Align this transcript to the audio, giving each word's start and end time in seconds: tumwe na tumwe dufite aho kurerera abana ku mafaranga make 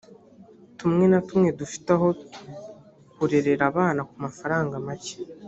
tumwe 0.77 1.05
na 1.11 1.19
tumwe 1.27 1.49
dufite 1.59 1.89
aho 1.95 2.07
kurerera 3.13 3.63
abana 3.71 4.01
ku 4.09 4.15
mafaranga 4.25 4.75
make 4.87 5.15